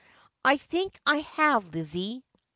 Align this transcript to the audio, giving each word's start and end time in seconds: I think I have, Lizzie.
I 0.43 0.57
think 0.57 0.99
I 1.05 1.17
have, 1.17 1.75
Lizzie. 1.75 2.23